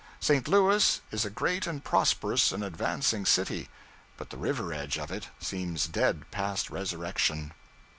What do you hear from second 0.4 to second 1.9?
Louis is a great and